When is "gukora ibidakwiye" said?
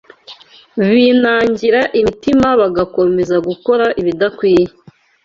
3.47-4.65